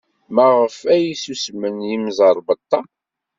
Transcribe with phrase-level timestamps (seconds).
[0.35, 2.81] Maɣef ay susmen yimẓerbeḍḍa?